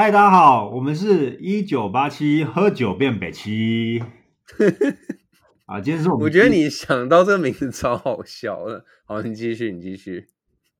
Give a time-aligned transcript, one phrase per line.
[0.00, 4.00] 嗨，大家好，我们是一九八七喝酒变北七。
[5.66, 8.84] 啊，今天是我们我觉得你想到这个名字超好笑的。
[9.06, 10.28] 好，你继续，你继续。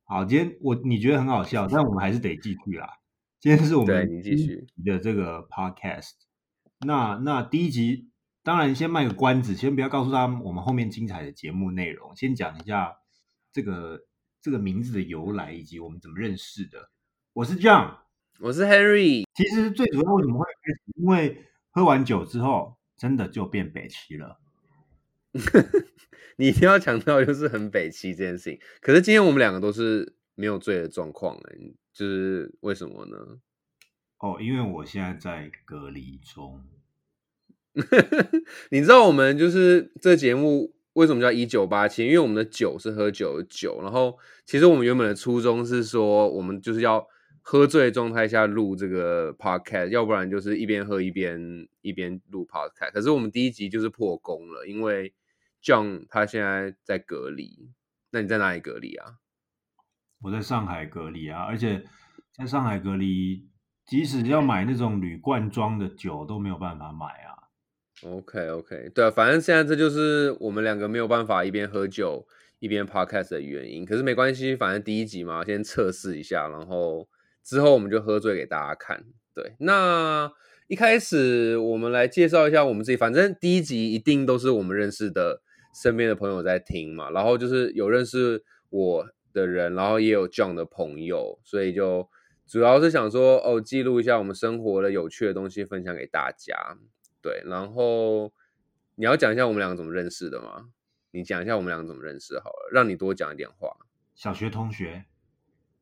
[0.04, 2.88] 好，今天我你觉得很好笑，但我们还是得继续啦。
[3.40, 6.12] 今天是我们对你继续的这个 podcast。
[6.86, 8.10] 那那第一集
[8.44, 12.92] 当然先卖个关子，先不要告诉他们我们后面精彩的节目内容，先讲一下
[13.52, 13.98] 这个
[14.40, 16.90] 这个名字的由来以及我们怎么认识的。
[17.32, 17.96] 我是 John，
[18.40, 19.24] 我是 Henry。
[19.34, 24.38] 其实最主要为什么会开始，因为喝完酒之后真的就变北齐了。
[26.36, 28.60] 你一定要强调就是很北齐这件事情。
[28.80, 33.16] 可是今天我们两个都是没有醉的状况哎，就是为什么呢？
[34.18, 36.62] 哦，因为我现在在隔离中。
[38.70, 42.04] 你知道我们就是这节目为什么叫一九八七？
[42.04, 47.04] 因为我们的酒是喝酒的酒，然后其实我们原本的初衷是说，我们就是要
[47.50, 52.92] 喝醉的状态下录这个 podcast，要不然就是一边喝一边一边录 podcast。
[52.92, 55.14] 可是我们第一集就是破功了，因为
[55.64, 57.70] John 他现在在隔离。
[58.10, 59.14] 那你在哪里隔离啊？
[60.20, 61.82] 我在上海隔离啊，而且
[62.36, 63.48] 在上海隔离，
[63.86, 67.48] 即使要买那种铝罐装的酒都没有办法买啊。
[68.02, 72.26] OK OK，对啊，反正现在这就是我们两个没有办法一边喝酒
[72.58, 73.86] 一边 podcast 的原因。
[73.86, 77.08] 可是没关系，反正第一集嘛，先测试一下，然后
[77.48, 79.06] 之后我们就喝醉给大家看。
[79.34, 80.30] 对，那
[80.66, 85.40] 一开始我们来介绍一下我们自己，反正第一集一定都是我们认识的
[85.74, 92.06] 身边的朋友在听嘛，然后就是有认识我的人，然后也有 John 的朋友，所以就
[92.46, 96.76] 主要是想说哦，记录一下我们生活的有趣的东西，分享给大家。
[97.22, 98.30] 对，然后
[98.96, 100.68] 你要讲一下我们两个怎么认识的吗？
[101.12, 103.74] 你讲一下我们两个怎么认识好了，让你多讲一点话。
[104.14, 105.06] 小学同学，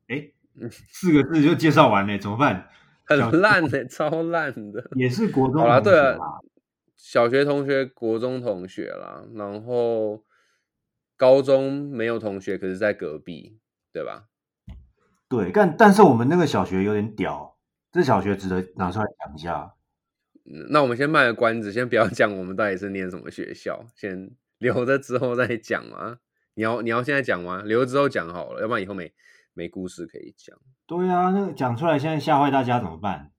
[0.07, 0.31] 哎，
[0.91, 2.69] 四个字就介绍完了，怎么办？
[3.05, 4.89] 很烂的、 超烂的。
[4.95, 6.19] 也是国中好啦，同学对啊，
[6.95, 10.23] 小学同学、国中同学啦，然后
[11.15, 13.59] 高中没有同学，可是在隔壁，
[13.93, 14.25] 对吧？
[15.29, 17.57] 对，但但是我们那个小学有点屌，
[17.91, 19.73] 这小学值得拿出来讲一下。
[20.45, 26.17] 嗯，那我们先卖个关子，先不要讲我们到底是念什么学校，先留着之后再讲啊。
[26.55, 27.61] 你要你要现在讲吗？
[27.63, 29.13] 留着之后讲好了，要不然以后没
[29.57, 30.55] 没故事可以讲。
[30.85, 33.31] 对啊，那讲出来现在吓坏大家怎么办？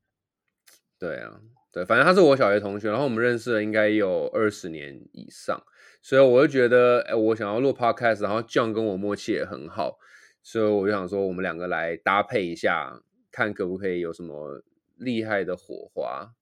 [0.98, 1.40] 对啊，
[1.70, 5.62] 对，反正他是我小学同学，然后我们认识了应该有二十年以上，
[6.02, 9.96] 所以我就觉得，哎，我想要录 podcast，然后 John 跟我默契也很好，
[10.42, 14.60] 所以我就想说，我们两个来搭配一下，看可不可以有什么
[14.96, 16.32] 厉害的火花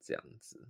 [0.00, 0.68] 这样子。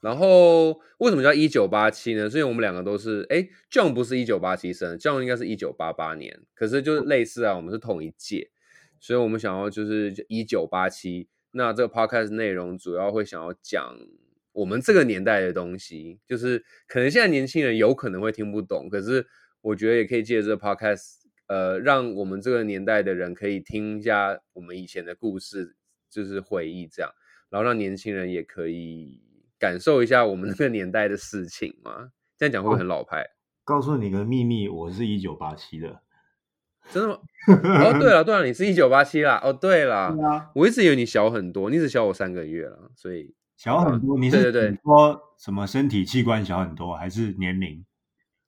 [0.00, 2.30] 然后为什么叫一九八七呢？
[2.30, 8.50] 是因为我们两个都是，哎，John 不是一九八七生，John 应该是一九八八年，可是就是类似啊，我们是同一届，
[8.98, 11.28] 所以我们想要就是一九八七。
[11.52, 13.98] 那这个 podcast 内容主要会想要讲
[14.52, 19.26] 我们这个年代的东西，就是可能现在年轻人有可能会听不懂，可是
[19.60, 21.16] 我觉得也可以借这个 podcast，
[21.48, 25.74] 呃，让我们这个年代的人可以听一下我们以前的故事，
[26.08, 27.12] 就是回忆这样，
[27.50, 29.20] 然后让年轻人也可以
[29.60, 32.10] 感受一下我们 那个年代的事情嘛。
[32.36, 33.24] 这样讲会不会很老派？
[33.62, 36.02] 告诉你个秘密，我是一九八七的。
[36.90, 37.20] 真的吗？
[37.84, 39.38] 哦，对了，对了，你是一九八七啦。
[39.44, 44.18] 哦，对了，对啊，我一直以为你小很多，你只小我三个月了，所以小很多。
[44.18, 47.84] 你是对对对说什么身体器官小很多，还是年龄？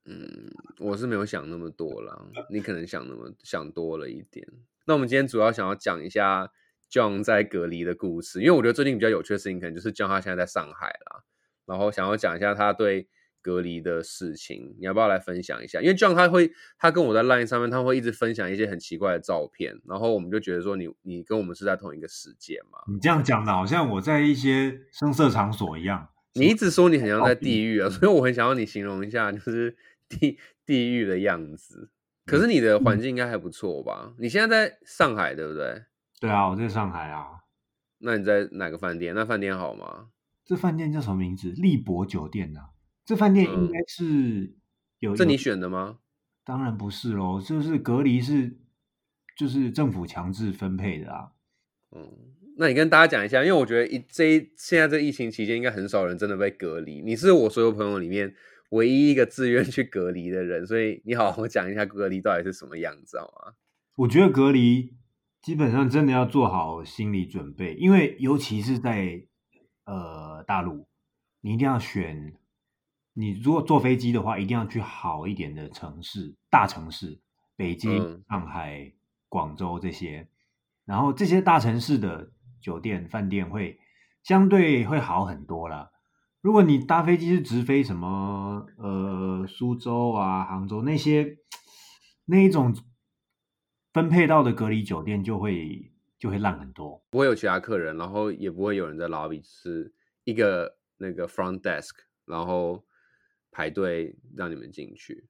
[0.06, 2.18] 嗯，我是没有想那么多啦，
[2.50, 4.44] 你可能想那么想多了一点。
[4.86, 6.50] 那我们今天主要想要讲一下
[6.92, 11.24] John 在隔离的故事，因为我觉得最近比较有趣的事情，可能就是 John 他现在在上海啦，
[11.64, 13.08] 然后想要讲一下他对
[13.40, 15.80] 隔离的事情，你要不要来分享一下？
[15.80, 22.78] 因为 John 他会，他跟我在 Line 上面，他会一直分享一些很奇怪的照片，然后我们就觉得说你你跟我们是在同一个世界嘛。
[22.92, 26.08] 你这样讲的，好像我在一些声色场所一样。
[26.34, 29.76] 你一直说你很像在地狱啊，所以我很想要你形容一下，就是
[30.08, 31.90] 地地狱的样子。
[32.24, 34.14] 可是你的环境应该还不错吧？
[34.18, 35.82] 你现在在上海对不对？
[36.22, 37.42] 对啊，我在上海啊。
[37.98, 39.12] 那你在哪个饭店？
[39.12, 40.10] 那饭店好吗？
[40.44, 41.50] 这饭店叫什么名字？
[41.50, 42.60] 利博酒店呐、
[43.04, 44.54] 这饭店应该是
[45.00, 45.98] 有，有这你选的吗？
[46.44, 48.56] 当然不是喽，就是隔离是
[49.36, 51.32] 就是政府强制分配的啊。
[51.90, 52.08] 嗯，
[52.56, 57.00] 那你跟大家讲一下，因为我觉得一这一现在这疫情期间，应该很少人真的被隔离。
[57.00, 58.32] 你是我所有朋友里面
[58.70, 63.54] 唯一一个自愿去隔离的人，所以你好好讲一下隔离到底是什么样子好吗？
[63.96, 64.94] 我觉得隔离
[65.42, 69.26] 基本上真的要做好心理准备，因为尤其是在
[69.84, 70.86] 呃大陆，
[71.40, 72.34] 你一定要选。
[73.14, 77.20] 你如果坐飞机的话，一定要去好一点的城市，大城市，
[77.56, 78.90] 北京、嗯上海、
[79.28, 80.28] 广州这些。
[80.86, 83.78] 然后这些大城市的酒店饭店会
[84.22, 85.90] 相对会好很多啦。
[86.40, 91.36] 如果你搭飞机是直飞什么呃苏州啊、杭州那些
[92.24, 92.74] 那一种
[93.92, 97.04] 分配到的隔离酒店就会就会烂很多。
[97.10, 99.92] 不会有其他客人，然后也不会有人在 lobby，是
[100.24, 101.90] 一个那个 front desk，
[102.24, 102.84] 然后
[103.50, 105.28] 排队让你们进去。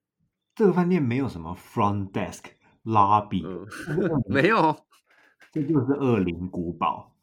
[0.54, 2.44] 这个饭店没有什么 front desk
[2.84, 3.66] lobby，、 嗯，
[4.28, 4.76] 没有，
[5.50, 7.16] 这就是恶灵古堡。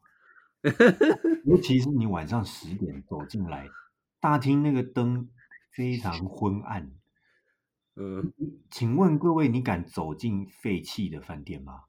[1.45, 3.69] 尤其是你晚上十点走进来，
[4.19, 5.29] 大厅那个灯
[5.71, 6.91] 非常昏暗。
[8.01, 8.31] 嗯，
[8.71, 11.81] 请问各位，你敢走进废弃的饭店吗？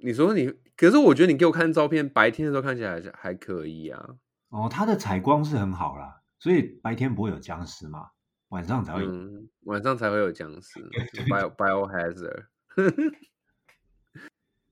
[0.00, 4.10] 你说你，可是我觉得你给我看照片，白天的时候看起来还是还可以啊。
[4.50, 8.10] 哦，它的采光是很好啦，所以白天不会有僵尸嘛，
[8.50, 9.10] 晚上才会有。
[9.10, 10.78] 嗯，晚上才会有僵尸，
[11.26, 12.44] bio biohazard。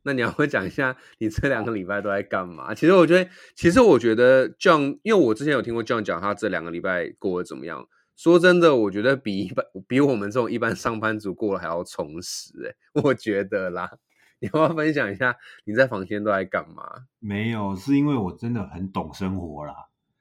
[0.04, 2.72] 那你要会讲一下你这两个礼拜都在干嘛？
[2.72, 7.88] 其实我觉得，其实我觉得 John，因为我之前有听过 John 讲他这两个礼拜过得怎么样。
[8.16, 12.74] 说真的，我觉得比一般比我们这种一般上班族过得还要充实、欸。
[13.04, 13.98] 我觉得啦，
[14.40, 17.06] 你要不要分享一下你在房间都在干嘛？
[17.20, 19.74] 没有，是因为我真的很懂生活啦。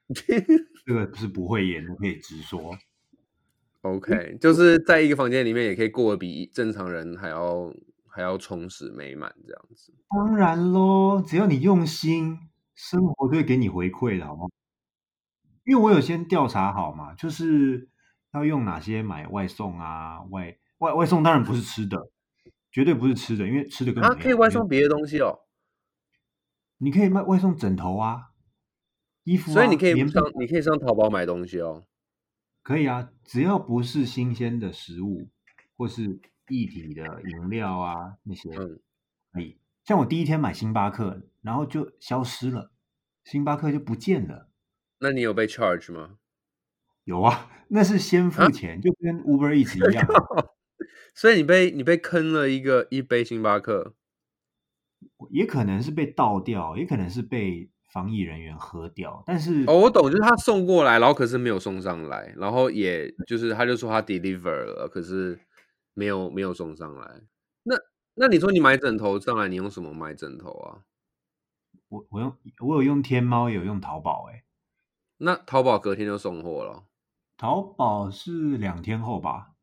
[0.86, 2.78] 这个是不会演的，可以直说。
[3.82, 7.74] OK，就是在一个房间里面也可以过得比正常人还要
[8.08, 9.94] 还要充实美满这样子。
[10.10, 12.38] 当然喽，只要你用心，
[12.74, 14.48] 生活就会给你回馈的，好吗？
[15.66, 17.90] 因为我有先调查好嘛，就是
[18.34, 21.98] 要用哪些买外送啊，外外外送当然不是吃的，
[22.72, 25.40] 绝对不是吃的，因为吃的根本啊，可以外送别的东西哦，
[26.78, 28.30] 你可以卖外送枕头啊、
[29.24, 31.86] 衣服啊，所以你可以上你可以上淘宝买东西哦。
[32.62, 35.30] 可以啊，只要不是新鲜的食物
[35.78, 36.20] 或是
[36.50, 38.80] 液体的饮料啊那些，嗯
[39.32, 39.58] 可以。
[39.84, 42.72] 像我第一天买星巴克，然后就消失了，
[43.24, 44.50] 星巴克就不见了。
[45.00, 46.18] 那你有被 charge 吗？
[47.04, 50.46] 有啊，那是先付钱，就跟 Uber Eats 一样啊。
[51.14, 53.94] 所以你被你被坑了一个一杯星巴克，
[55.30, 65.40] 也可能是被倒掉，也可能是被防疫人员喝掉，但是哦，我懂，就是他送过来，然后可是没有送上来，然后也就是他就说他 deliver 了，可是
[65.94, 67.22] 没有没有送上来。
[67.64, 67.76] 那
[68.16, 70.82] 那你说你买枕头上来，你用什么买枕头啊？
[71.88, 74.44] 我我用我有用天猫，也有用淘宝、欸，
[75.18, 76.84] 那淘宝隔天就送货了，
[77.38, 79.54] 淘宝是两天后吧，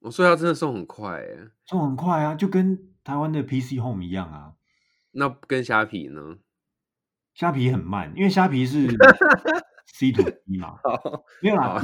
[0.00, 1.50] 我说他真的送很快诶。
[1.64, 4.54] 送很快啊，就跟台湾的 PC Home 一样啊。
[5.12, 6.38] 那跟虾皮呢？
[7.34, 8.88] 虾皮很慢，因为虾皮是
[9.86, 10.78] C to C 嘛，
[11.42, 11.80] 没有啦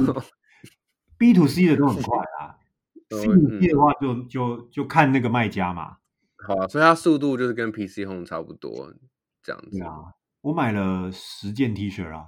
[1.17, 2.59] ，B to C 的都很快啦。
[3.09, 5.97] 哦 C to C 的话就就就看那个卖家嘛。
[6.45, 8.93] 好啊，所以它速度就是跟 PC Home 差不多
[9.41, 9.87] 这样子对。
[9.87, 12.27] 啊，我买了十件 T 恤啊。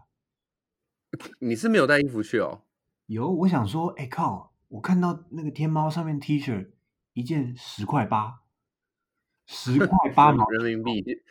[1.39, 2.61] 你是没有带衣服去哦？
[3.07, 6.69] 有，我想说，哎靠，我看到那个天猫上面 T 恤
[7.13, 8.41] 一件十块八，
[9.47, 11.21] 十块 八毛人民币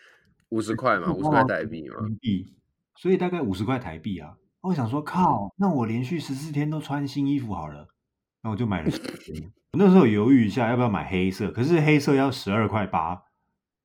[0.48, 2.04] 五十块嘛，五十块台币嘛人。
[2.04, 2.54] 民币，
[2.96, 4.36] 所以大概五十块台币啊。
[4.60, 7.88] 我想说，靠，那我连续十四天都穿新衣服好了，
[8.42, 9.52] 那我就买了10件。
[9.72, 13.22] 我那时候有犹豫一下要不要买黑色，可是黑色要十二块八，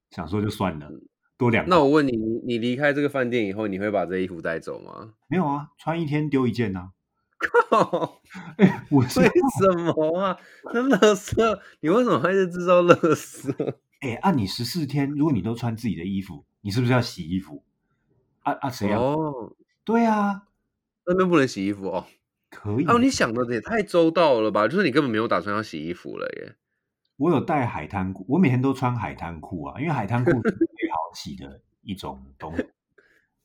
[0.09, 0.89] 想说就算了，
[1.37, 1.67] 多两。
[1.67, 5.13] 那我问你，你你离开这个饭店以后，你会把这衣服带走吗？
[5.27, 6.89] 没有啊，穿一天丢一件呐、啊。
[8.57, 10.37] 哎，我是 为什么啊？
[10.73, 13.73] 那垃圾，你为什么还是制造垃圾？
[14.01, 17.63] 哎，按、你十四天，如果你都穿自己的衣服，你是不是要洗衣服？
[18.43, 18.99] 啊啊，谁啊？
[18.99, 20.43] 哦，对啊，
[21.05, 22.05] 那边不能洗衣服哦。
[22.49, 22.85] 可以。
[22.85, 24.67] 哦，你想的也太周到了吧？
[24.67, 26.55] 就是你根本没有打算要洗衣服了耶。
[27.17, 30.31] 我有带海滩裤，我每天都穿海滩裤啊，因为海滩裤
[31.13, 32.65] 洗的一种东西，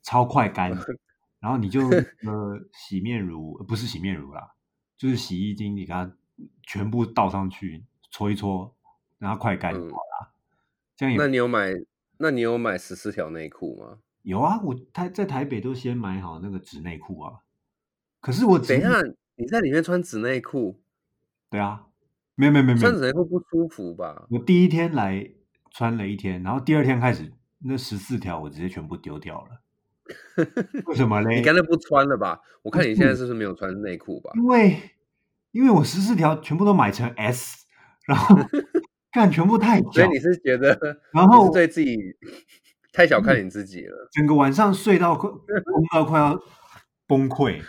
[0.03, 0.71] 超快干。
[1.41, 4.55] 然后你就呃洗面乳，呃不是洗面乳啦，
[4.97, 6.13] 就是洗衣精，你给它
[6.63, 8.75] 全部倒上去搓一搓，
[9.19, 10.33] 让它快干就好啦。
[10.97, 11.73] 这样那你有买？
[12.21, 14.01] 那你有买十四条内裤吗？
[14.23, 17.43] 有啊，我台在台北都先买好那个纸内裤啊。
[18.21, 19.01] 可是我等一下，
[19.37, 20.81] 你在里面穿纸内裤，
[21.49, 21.87] 对啊，
[22.35, 24.27] 没有没有没有穿纸，内裤不舒服吧？
[24.31, 25.31] 我第一天来
[25.71, 29.63] 穿了一天，然后第二天开始那十四条我直接全部丢掉了。
[30.87, 31.37] 为什么嘞？
[31.37, 32.41] 你干脆不穿了吧？
[32.63, 34.31] 我看你现在是不是没有穿内裤吧？
[34.37, 34.81] 因为
[35.53, 37.67] 因为我十四条全部都买成 S，
[38.07, 38.37] 然后
[39.13, 41.97] 干全部太小所以，你是觉得，然后对自己
[42.93, 44.09] 太小看你自己了。
[44.13, 45.29] 整个晚上睡到快
[45.65, 46.41] 疯到快要
[47.07, 47.61] 崩溃，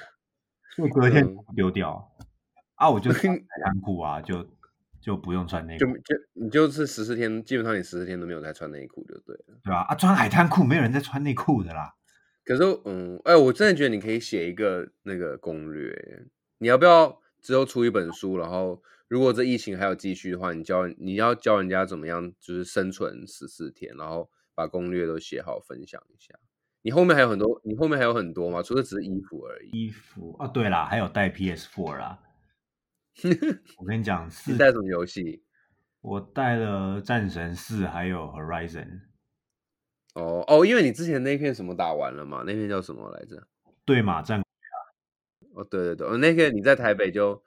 [0.76, 2.10] 所以隔天嗯丢掉。
[2.76, 3.38] 啊，我就穿
[3.82, 4.48] 裤啊，就
[5.02, 9.60] 就不用穿内裤，就就你就是十四天，基本上你十四天都没有在穿内裤就对了。
[9.64, 9.82] 对吧？
[9.90, 11.96] 啊，穿海滩裤没有人在穿内裤的啦。
[12.44, 16.28] 可是，嗯，哎，我真的觉得你可以写一个那个攻略。
[16.58, 18.38] 你要不要之后出一本书？
[18.38, 26.34] 然后，如果这疫情还有继续的话，你教你要教人家怎么样，就是生存十四天，然后把攻略都写好，分享一下。
[26.82, 28.64] 你后面还有很多，你后面还有很多吗？
[28.64, 29.70] 除了只是衣服而已。
[29.72, 32.20] 衣服啊，对啦，还有带 PS Four 啦。
[33.78, 35.44] 我跟你讲，你带什么游戏？
[36.02, 39.02] 我带了战神四，还有 Horizon。
[40.16, 42.44] 哦哦，因为你之前那片什么打完了嘛？
[42.46, 43.48] 那片叫什么来着？
[43.86, 44.42] 对马战。
[45.54, 47.44] 哦，对对对，那个你在台北就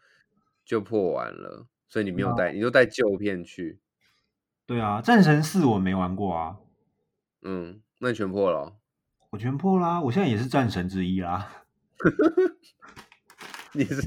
[0.65, 3.81] 就破完了，所以你没有带，你就带旧片去。
[4.67, 6.59] 对啊，战神四我没玩过啊。
[7.43, 8.77] 嗯，那你全破了？
[9.31, 9.99] 我全破啦！
[10.03, 11.65] 我现在也是战神之一啦。
[13.75, 14.03] 你是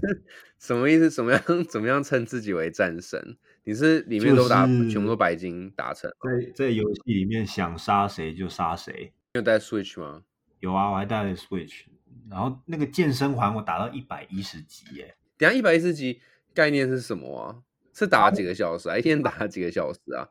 [0.60, 1.10] 什么意思？
[1.10, 1.41] 怎么样？
[1.69, 3.38] 怎么样称自己为战神？
[3.63, 6.12] 你是里面都打全部都白金达成？
[6.22, 9.13] 在在游戏里面想杀谁就杀谁。
[9.34, 10.24] 有带 Switch 吗？
[10.60, 11.86] 有啊，我还带了 Switch。
[12.29, 15.15] 然后那个健身环我打到一百一十级耶！
[15.38, 16.22] 等下一百一十级
[16.53, 17.62] 概念是什么啊？
[17.93, 18.98] 是打几个小时啊？
[18.98, 20.29] 一天打几个小时啊？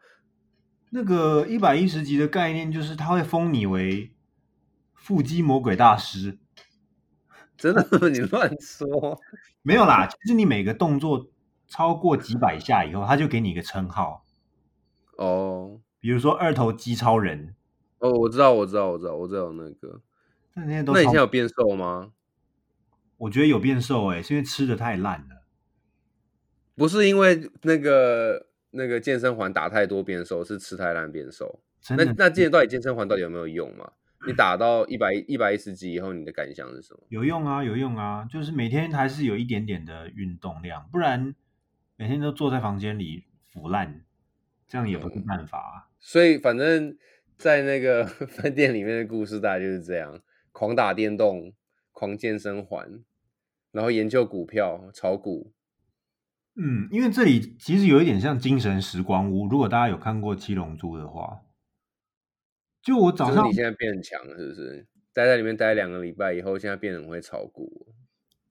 [0.90, 4.10] 那个一百一十级的概念就是他会封你为。
[4.94, 6.38] 腹肌魔鬼大师，
[7.56, 7.82] 真的？
[8.10, 9.20] 你乱说？
[9.62, 11.30] 没有啦，其实你每个动作
[11.68, 14.24] 超过几百下以后，他就给你一个称号。
[15.16, 17.54] 哦，比如说二头肌超人。
[17.98, 20.00] 哦，我知道，我知道，我知道，我知道那个。
[20.54, 22.12] 那些都那你现在有变瘦吗？
[23.16, 25.42] 我觉得有变瘦，哎，是因为吃的太烂了。
[26.76, 31.60] 不是因为那个那个健身环打太多变瘦，是吃太烂变瘦。
[31.96, 33.92] 那那今年到底健身环到底有没有用嘛？
[34.26, 37.00] 你打到一百一百一十级以后，你的感想是什么？
[37.08, 41.34] 有用啊，有用啊，就是每天还是有一点点的运动量，不然
[41.96, 44.02] 每天都坐在房间里腐烂，
[44.66, 45.90] 这样也不是办法。
[46.00, 46.96] 所以，反正
[47.36, 50.20] 在那个 饭店里面的故事，大概就是这样：
[50.52, 51.52] 狂打电动，
[51.92, 53.02] 狂健身环，
[53.72, 55.52] 然后研究股票，炒股。
[56.56, 59.46] 嗯，因为这里其实有一点像精神时光屋。
[59.46, 61.40] 如果大家有看过《七龙珠》的话。
[62.84, 64.86] 就我早上，你现在变强了，是不是？
[65.14, 67.94] 待在里面待两个礼拜以后，现在变得很会炒股。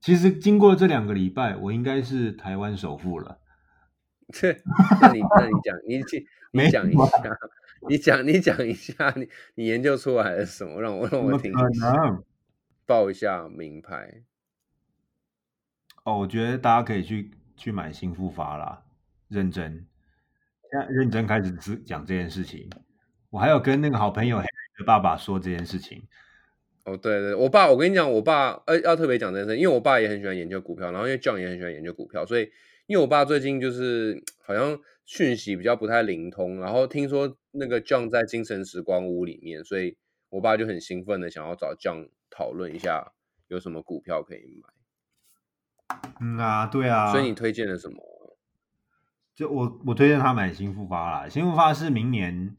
[0.02, 3.40] 其实经过这两个礼拜，我应该是台湾首富了。
[4.34, 4.52] 这，
[5.02, 6.02] 那你那你讲，你
[6.52, 7.38] 你讲一下，
[7.88, 10.82] 你讲你讲一下，你你研究出来的什么？
[10.82, 12.24] 让我让我听一下，
[12.88, 14.24] 报一下名牌。
[16.06, 18.84] 哦，我觉得大家可以去去买新复发啦，
[19.28, 19.86] 认真，
[20.72, 21.52] 现在认真开始
[21.86, 22.70] 讲这件事情。
[23.34, 24.46] 我还有跟那个好朋友的
[24.86, 26.04] 爸爸说这件事情。
[26.86, 32.52] 哦，对对，我爸，我跟你讲，我爸呃要特别讲这件事，因为我爸也很喜欢研究股票，然后因为 John 也很喜欢研究股票，所以
[32.86, 39.98] 因为我爸最近就是好像讯息比较不太灵通，然后听说那个 John 在精神时光屋里面，所以
[40.30, 43.14] 我爸就很兴奋的想要找 John 讨论一下
[43.48, 45.98] 有什么股票可以买。
[46.22, 47.12] 嗯啊，对啊。
[47.12, 48.38] 所以你推荐了什么？
[49.34, 52.56] 就我我推荐他买新复发啦，新复发是明年。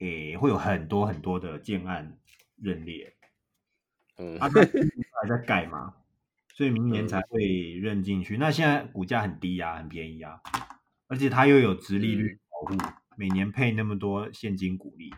[0.00, 2.16] 诶，会有很多很多的建案
[2.56, 3.14] 认列，
[4.16, 5.94] 嗯，他还在盖嘛，
[6.54, 8.38] 所以明年才会认进去。
[8.38, 10.40] 那现在股价很低啊，很便宜啊，
[11.06, 12.78] 而且它又有直利率保护，
[13.18, 15.12] 每年配那么多现金股利，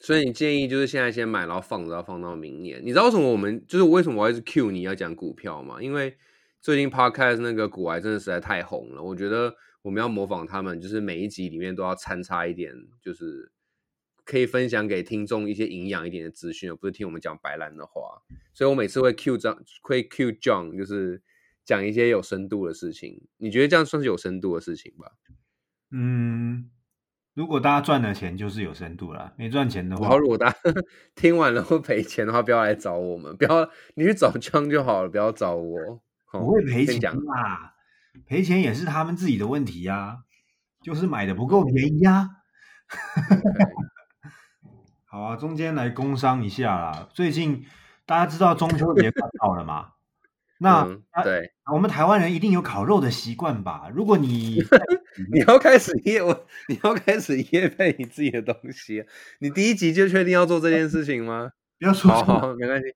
[0.00, 2.82] 所以你建议就是现在先买，然后放着，要放到明年。
[2.84, 5.80] 你知道为什么我们就是为什么我一直 Q 你要讲股票吗？
[5.80, 6.14] 因为
[6.60, 13.53] 最近 Podcast 那个股癌真的实在太红了，我觉得我们要模仿他们，就是每一集里面都要参差一点，就是。
[14.24, 18.22] 可以分享给听众一些营养一点的资讯，而不是听我们讲白兰的话。
[18.52, 21.22] 所以我每次会 Q 张，会 Q John，就是
[21.64, 23.26] 讲一些有深度的事情。
[23.36, 25.12] 你觉得这样算是有深度的事情吧？
[25.90, 26.70] 嗯，
[27.34, 30.58] 如果大家赚了钱，就是有深度了；没赚钱的话，如果大家
[31.14, 36.02] 听完了会赔钱的话，不要来找我们，不要你去找 John 就好了，不要找我。
[36.32, 37.74] 不会赔钱啦，
[38.26, 40.24] 赔钱也是他们自己的问题呀，
[40.82, 42.28] 就是买的不够便宜呀。
[45.14, 47.08] 好啊，中间来工商一下啦。
[47.14, 47.64] 最近
[48.04, 49.90] 大家知道中秋节快到了吗？
[50.58, 50.84] 那
[51.22, 53.88] 对，我们台湾人一定有烤肉的习惯吧？
[53.94, 54.60] 如果你
[55.32, 59.04] 你要开始夜我，你要开始夜配你自己的东西，
[59.38, 61.52] 你第一集就确定要做这件事情吗？
[61.78, 62.86] 不要说，好，没关系，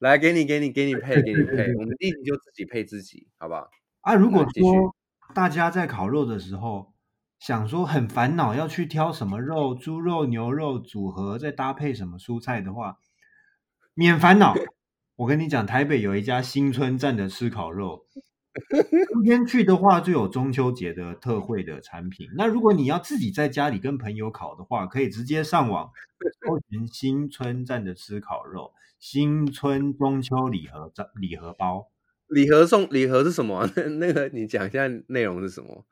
[0.00, 3.70] 来给你给你给你配给你配，我们第一集就自己配自己，好不好？
[4.00, 4.96] 啊，如果说
[5.32, 6.92] 大家在烤肉的时候。
[7.38, 12.98] 想说很烦恼要去挑什么肉，猪肉、牛肉组合，再搭配什么蔬菜的话，
[13.94, 14.54] 免烦恼。
[15.16, 18.06] 我跟你讲，台北有一家新村站的吃烤肉，
[19.14, 22.28] 今天去的话，就有中秋节的特惠的产品。
[22.36, 25.90] 那如果你要自己在家里跟朋友烤的话，可以直接上网
[26.46, 31.90] 搜寻新村站的吃烤肉，新村中秋礼盒礼盒包。
[32.28, 33.68] 礼盒送礼盒是什么？
[33.74, 35.84] 那 那个你讲一下内容是什么？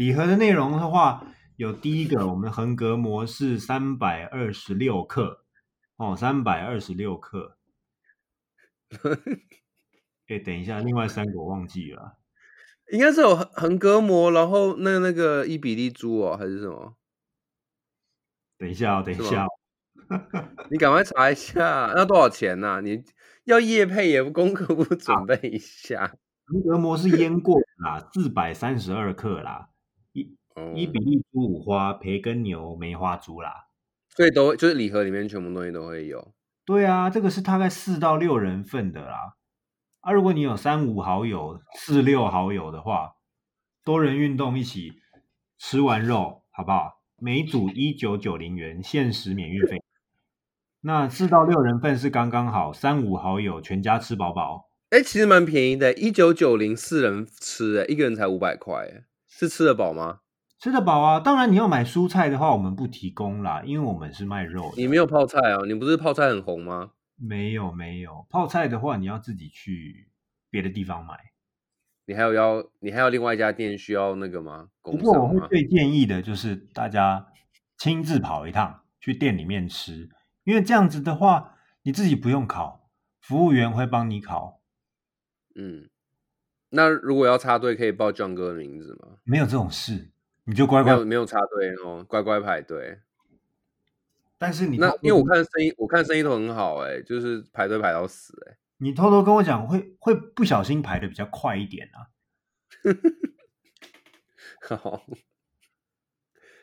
[0.00, 1.26] 礼盒的内容的话，
[1.56, 5.44] 有第一个，我们横格膜是三百二十六克
[5.96, 7.58] 哦，三百二十六克。
[10.26, 12.16] 哎，等一下，另外三个我忘记了，
[12.90, 16.96] 应该是有横横膈膜，然后那那个伊比利猪哦，还是什么？
[18.56, 19.46] 等一下，哦等一下，
[20.70, 22.80] 你赶快查一下， 要多少钱呢？
[22.80, 23.04] 你
[23.44, 26.16] 要叶配也不功课不准备一下？
[26.46, 29.68] 横膈膜是腌过啦，四百三十二克啦，
[30.74, 33.68] 伊伊比一猪五花，培根牛梅花猪啦，
[34.08, 36.32] 所以都就是礼盒里面全部东西都会有。
[36.64, 39.36] 对啊，这个是大概四到六人份的啦。
[40.00, 43.16] 啊，如果你有三五好友、四六好友的话，
[43.84, 44.92] 多人运动一起
[45.58, 47.00] 吃完肉，好不好？
[47.16, 49.82] 每组一九九零元，限时免运费。
[50.82, 54.70] 那四到六人份是刚刚好，三五好友全家吃饱饱。
[54.90, 60.20] 哎，其实蛮便宜的，一九九零四人吃，哎，一个人才五百块，哎，是吃得饱吗？
[60.60, 61.20] 吃得饱啊！
[61.20, 64.70] 当然你要买蔬菜的话，我们不提供啦，因为我们是卖肉。
[64.76, 65.62] 你没有泡菜啊？
[65.66, 66.90] 你不是泡菜很红吗？
[67.16, 70.10] 没有没有，泡菜的话你要自己去
[70.50, 71.14] 别的地方买。
[72.04, 74.68] 你还有要你还有另外一家店需要那个吗？
[74.82, 77.26] 不过我会最建议的就是大家
[77.78, 80.10] 亲自跑一趟去店里面吃，
[80.44, 82.90] 因为这样子的话你自己不用烤，
[83.22, 84.60] 服务员会帮你烤。
[85.54, 85.88] 嗯，
[86.68, 89.16] 那如果要插队，可以报壮哥的名字吗？
[89.24, 90.10] 没有这种事。
[90.44, 93.00] 你就乖乖没有插队哦，乖乖排队。
[94.38, 98.56] 但是你那因为我看生意，我看生意都很好哎，就是排队排到死哎。
[98.78, 102.08] 你偷偷跟我讲，会会不小心排的比较快一点啊。
[104.78, 105.04] 好，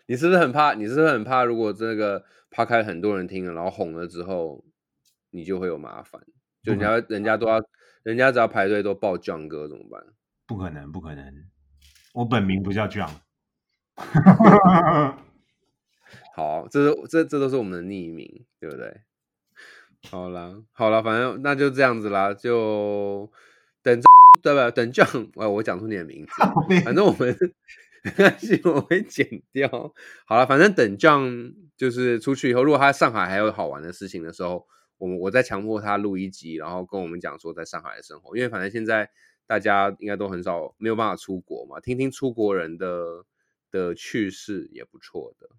[0.08, 0.74] 你是不是很怕？
[0.74, 1.44] 你是不是很怕？
[1.44, 4.66] 如果这个趴开很多人听了，然后红了之后，
[5.30, 6.20] 你就会有麻烦。
[6.64, 7.62] 就人家人家都要，
[8.02, 10.04] 人家只要排队都报酱哥怎么办？
[10.48, 11.32] 不可能，不可能。
[12.14, 13.08] 我本名不叫酱。
[16.36, 19.02] 好，这是这这都是我们的匿名，对不对？
[20.12, 23.32] 好啦，好了，反正那就这样子啦，就
[23.82, 24.00] 等
[24.44, 24.70] 对吧？
[24.70, 25.06] 等酱，
[25.36, 26.32] 哎，我讲出你的名字，
[26.86, 27.36] 反正我们
[28.06, 29.68] 没关系，我会剪掉。
[30.28, 31.28] 好了，反正等酱
[31.76, 34.68] 就是出去以后，如果他在上海还有好玩的事情的时候，
[35.00, 39.10] 我们我再强迫他录一集，然后跟我们讲说在上海的生活，因为反正现在
[39.48, 43.26] 大家应该都很少没有办法出国嘛，听听出国人的。
[43.78, 45.50] 的趣事也不错的，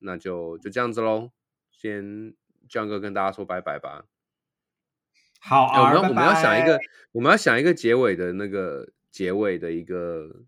[0.00, 1.30] 那就就这样子喽。
[1.70, 2.34] 先
[2.68, 4.06] 江哥跟大家说拜拜吧。
[5.40, 6.80] 好，我们我们要想一个，
[7.12, 10.44] 我们要想一个结尾的那个结尾的一个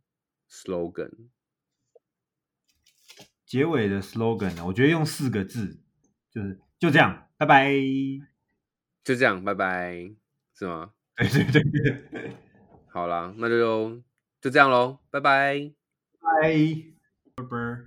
[0.51, 1.29] slogan。
[3.45, 4.64] 结尾的 slogan 呢？
[4.67, 5.81] 我觉得用四个字，
[6.31, 7.71] 就是就这样，拜拜。
[9.05, 10.11] 就这样，拜拜，
[10.55, 10.93] 是吗？
[11.17, 11.62] 对对对
[12.11, 12.37] 对。
[12.91, 14.03] 好了，那就
[14.41, 15.71] 就这样喽，拜拜，
[16.21, 16.98] 拜。
[17.38, 17.77] emperor